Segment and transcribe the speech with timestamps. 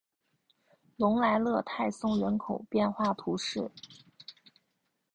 [0.97, 3.69] 隆莱勒泰松人口变化图示